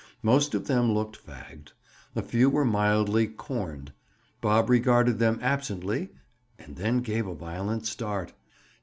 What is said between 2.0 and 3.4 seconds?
a few were mildly